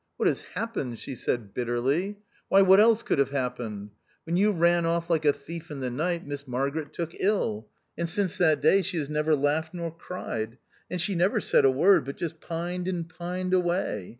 "What 0.17 0.25
has 0.25 0.41
happened! 0.55 0.97
she 0.97 1.13
said 1.13 1.53
bitterly. 1.53 2.17
Why, 2.49 2.63
what 2.63 2.79
else 2.79 3.03
could 3.03 3.19
have 3.19 3.29
happened! 3.29 3.91
When 4.23 4.35
you 4.35 4.51
ran 4.51 4.83
off 4.83 5.11
like 5.11 5.25
a 5.25 5.31
thief 5.31 5.69
in 5.69 5.79
the 5.79 5.91
night, 5.91 6.25
Miss 6.25 6.47
Margaret 6.47 6.91
took 6.91 7.13
ill; 7.19 7.67
and 7.95 8.09
since 8.09 8.35
that 8.39 8.61
day 8.61 8.81
she 8.81 8.97
has 8.97 9.11
never 9.11 9.35
laughed 9.35 9.75
nor 9.75 9.91
cried; 9.95 10.57
and 10.89 10.99
she 10.99 11.13
never 11.13 11.39
said 11.39 11.65
a 11.65 11.69
word, 11.69 12.05
but 12.05 12.17
just 12.17 12.41
pined 12.41 12.87
and 12.87 13.07
pined 13.07 13.53
away. 13.53 14.09